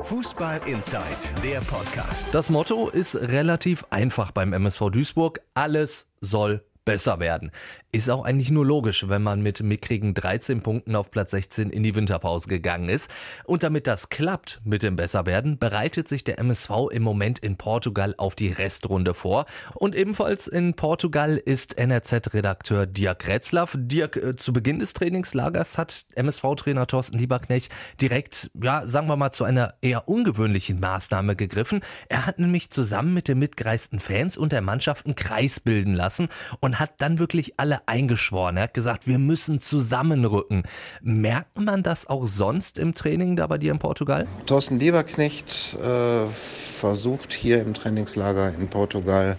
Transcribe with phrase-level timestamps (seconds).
[0.00, 1.02] Fußball Inside,
[1.42, 2.34] der Podcast.
[2.34, 5.40] Das Motto ist relativ einfach beim MSV Duisburg.
[5.54, 7.50] Alles soll besser werden.
[7.92, 11.82] Ist auch eigentlich nur logisch, wenn man mit mickrigen 13 Punkten auf Platz 16 in
[11.82, 13.10] die Winterpause gegangen ist.
[13.44, 18.14] Und damit das klappt mit dem Besserwerden, bereitet sich der MSV im Moment in Portugal
[18.16, 19.46] auf die Restrunde vor.
[19.74, 23.76] Und ebenfalls in Portugal ist NRZ-Redakteur Dirk Retzlaff.
[23.78, 29.32] Dirk, äh, zu Beginn des Trainingslagers hat MSV-Trainer Thorsten Lieberknecht direkt, ja, sagen wir mal,
[29.32, 31.80] zu einer eher ungewöhnlichen Maßnahme gegriffen.
[32.08, 36.28] Er hat nämlich zusammen mit den mitgereisten Fans und der Mannschaft einen Kreis bilden lassen
[36.60, 38.56] und und hat dann wirklich alle eingeschworen.
[38.56, 40.62] Er hat gesagt, wir müssen zusammenrücken.
[41.02, 44.26] Merkt man das auch sonst im Training da bei dir in Portugal?
[44.46, 49.36] Thorsten Lieberknecht äh, versucht hier im Trainingslager in Portugal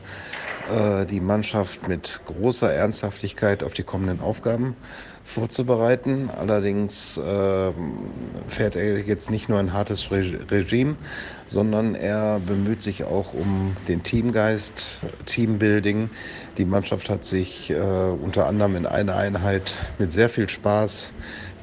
[1.09, 4.75] die Mannschaft mit großer Ernsthaftigkeit auf die kommenden Aufgaben
[5.23, 6.29] vorzubereiten.
[6.29, 7.71] Allerdings äh,
[8.47, 10.95] fährt er jetzt nicht nur ein hartes Regime,
[11.45, 16.09] sondern er bemüht sich auch um den Teamgeist, Teambuilding.
[16.57, 21.09] Die Mannschaft hat sich äh, unter anderem in einer Einheit mit sehr viel Spaß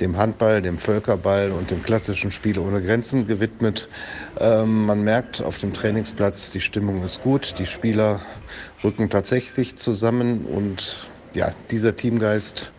[0.00, 3.88] dem Handball, dem Völkerball und dem klassischen Spiel ohne Grenzen gewidmet.
[4.38, 8.22] Ähm, man merkt auf dem Trainingsplatz, die Stimmung ist gut, die Spieler
[8.82, 12.74] rücken tatsächlich zusammen und ja, dieser Teamgeist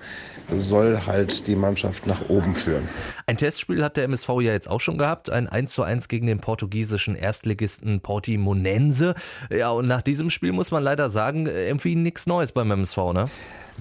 [0.58, 2.88] soll halt die Mannschaft nach oben führen.
[3.26, 6.28] Ein Testspiel hat der MSV ja jetzt auch schon gehabt, ein 1 zu 1 gegen
[6.28, 9.16] den portugiesischen Erstligisten Portimonense.
[9.50, 13.30] Ja, und nach diesem Spiel muss man leider sagen, irgendwie nichts Neues beim MSV, ne?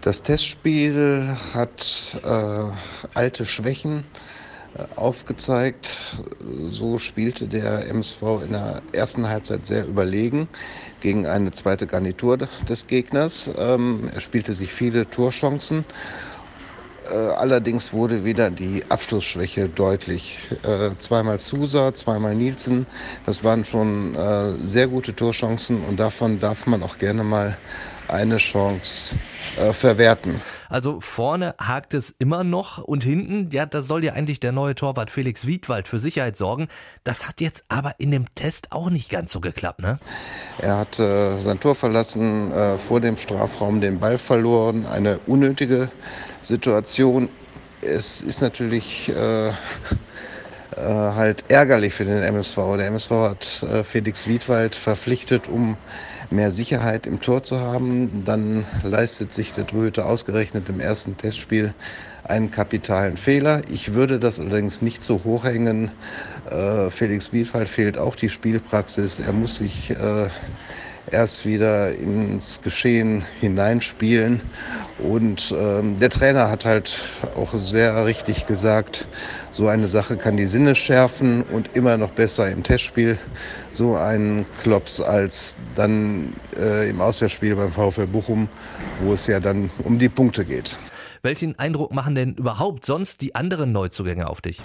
[0.03, 2.63] Das Testspiel hat äh,
[3.15, 4.05] alte Schwächen
[4.75, 5.97] äh, aufgezeigt.
[6.69, 10.49] So spielte der MSV in der ersten Halbzeit sehr überlegen
[11.01, 13.51] gegen eine zweite Garnitur des Gegners.
[13.59, 16.30] Ähm, er spielte sich viele Torchancen äh,
[17.09, 20.39] allerdings wurde wieder die Abschlussschwäche deutlich.
[20.63, 22.87] Äh, zweimal Sousa, zweimal Nielsen,
[23.27, 27.57] das waren schon äh, sehr gute Torchancen und davon darf man auch gerne mal
[28.13, 29.17] eine Chance
[29.57, 30.41] äh, verwerten.
[30.69, 34.75] Also vorne hakt es immer noch und hinten, ja, da soll ja eigentlich der neue
[34.75, 36.69] Torwart Felix Wiedwald für Sicherheit sorgen.
[37.05, 39.99] Das hat jetzt aber in dem Test auch nicht ganz so geklappt, ne?
[40.59, 45.91] Er hat äh, sein Tor verlassen, äh, vor dem Strafraum den Ball verloren, eine unnötige
[46.43, 47.29] Situation.
[47.83, 49.11] Es ist natürlich
[50.77, 52.57] äh, halt ärgerlich für den MSV.
[52.77, 55.77] Der MSV hat äh, Felix Wiedwald verpflichtet, um
[56.31, 58.25] mehr Sicherheit im Tor zu haben.
[58.25, 61.75] Dann leistet sich der Dröte ausgerechnet im ersten Testspiel
[62.31, 63.63] einen kapitalen Fehler.
[63.71, 65.91] Ich würde das allerdings nicht so hochhängen.
[66.51, 69.21] Äh, Felix Wiedwald fehlt auch die Spielpraxis.
[69.21, 70.29] Er muss sich äh,
[71.11, 74.41] erst wieder ins Geschehen hineinspielen.
[74.99, 77.01] Und ähm, der Trainer hat halt
[77.37, 79.07] auch sehr richtig gesagt,
[79.51, 83.19] so eine Sache kann die Sinne schärfen und immer noch besser im Testspiel
[83.71, 88.49] so einen Klops als dann äh, im Auswärtsspiel beim VfL Bochum,
[89.03, 90.77] wo es ja dann um die Punkte geht.
[91.23, 94.61] Welchen Eindruck machen denn überhaupt sonst die anderen Neuzugänge auf dich?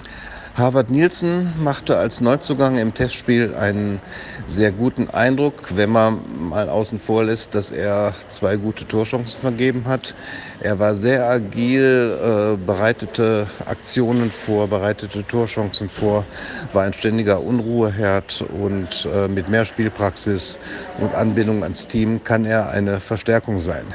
[0.55, 3.99] Harvard Nielsen machte als Neuzugang im Testspiel einen
[4.47, 9.83] sehr guten Eindruck, wenn man mal außen vor lässt, dass er zwei gute Torchancen vergeben
[9.85, 10.16] hat.
[10.61, 16.23] Er war sehr agil, äh, bereitete Aktionen vor, bereitete Torchancen vor,
[16.72, 20.57] war ein ständiger Unruheherd und äh, mit mehr Spielpraxis
[20.99, 23.85] und Anbindung ans Team kann er eine Verstärkung sein.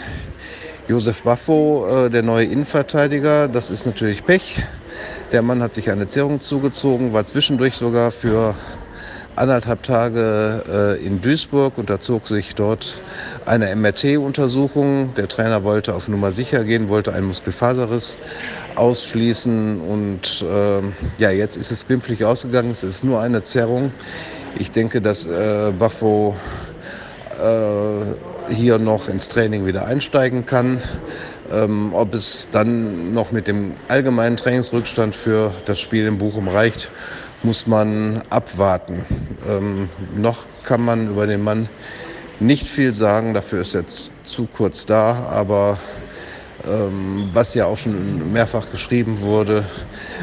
[0.88, 4.62] Josef Baffo, äh, der neue Innenverteidiger, das ist natürlich Pech.
[5.32, 8.54] Der Mann hat sich eine Zerrung zugezogen, war zwischendurch sogar für
[9.36, 13.00] anderthalb Tage äh, in Duisburg, unterzog sich dort
[13.46, 15.14] eine MRT-Untersuchung.
[15.16, 18.16] Der Trainer wollte auf Nummer sicher gehen, wollte einen Muskelfaserriss
[18.74, 20.80] ausschließen und äh,
[21.18, 22.70] ja, jetzt ist es glimpflich ausgegangen.
[22.70, 23.92] Es ist nur eine Zerrung.
[24.58, 26.36] Ich denke, dass äh, Baffo
[27.40, 30.82] äh, hier noch ins Training wieder einsteigen kann.
[31.52, 36.90] Ähm, ob es dann noch mit dem allgemeinen Trainingsrückstand für das Spiel in Bochum reicht,
[37.42, 39.04] muss man abwarten.
[39.48, 41.68] Ähm, noch kann man über den Mann
[42.38, 45.78] nicht viel sagen, dafür ist er zu kurz da, aber
[46.64, 49.64] was ja auch schon mehrfach geschrieben wurde,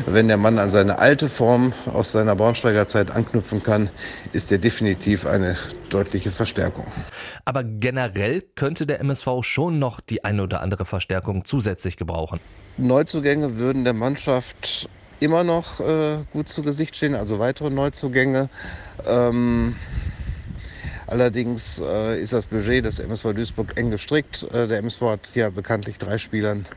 [0.05, 3.89] wenn der Mann an seine alte Form aus seiner Braunschweiger Zeit anknüpfen kann,
[4.33, 5.57] ist er definitiv eine
[5.89, 6.85] deutliche Verstärkung.
[7.45, 12.39] Aber generell könnte der MSV schon noch die eine oder andere Verstärkung zusätzlich gebrauchen.
[12.77, 14.89] Neuzugänge würden der Mannschaft
[15.19, 18.49] immer noch äh, gut zu Gesicht stehen, also weitere Neuzugänge.
[19.07, 19.75] Ähm,
[21.09, 24.43] Allerdings äh, ist das Budget des MSV Duisburg eng gestrickt.
[24.51, 26.67] Äh, der MSV hat ja bekanntlich drei Spielern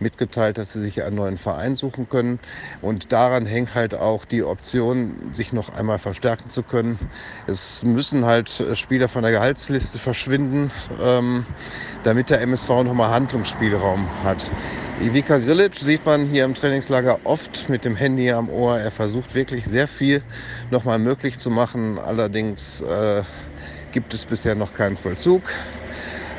[0.00, 2.40] mitgeteilt, dass sie sich einen neuen Verein suchen können.
[2.80, 6.98] Und daran hängt halt auch die Option, sich noch einmal verstärken zu können.
[7.46, 11.46] Es müssen halt Spieler von der Gehaltsliste verschwinden, ähm,
[12.02, 14.52] damit der MSV nochmal Handlungsspielraum hat.
[14.98, 18.78] Ivica Grilic sieht man hier im Trainingslager oft mit dem Handy am Ohr.
[18.78, 20.22] Er versucht wirklich sehr viel
[20.70, 21.98] nochmal möglich zu machen.
[21.98, 23.22] Allerdings äh,
[23.92, 25.42] gibt es bisher noch keinen Vollzug.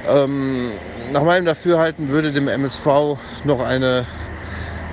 [0.10, 0.72] Ähm,
[1.14, 4.08] nach meinem Dafürhalten würde dem MSV noch eine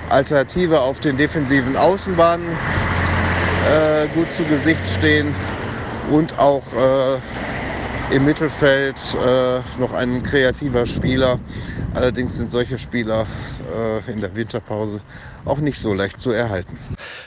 [0.09, 2.45] Alternative auf den defensiven Außenbahnen
[3.67, 5.33] äh, gut zu Gesicht stehen
[6.11, 7.17] und auch äh,
[8.11, 11.39] im Mittelfeld äh, noch ein kreativer Spieler.
[11.93, 13.25] Allerdings sind solche Spieler
[14.07, 15.01] äh, in der Winterpause
[15.45, 16.77] auch nicht so leicht zu erhalten.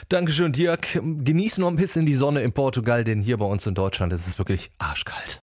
[0.09, 0.99] Dankeschön, Dirk.
[1.01, 4.27] Genieß noch ein bisschen die Sonne in Portugal, denn hier bei uns in Deutschland ist
[4.27, 5.37] es wirklich arschkalt.